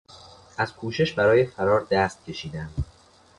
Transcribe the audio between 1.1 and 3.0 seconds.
برای فرار دست کشیدند.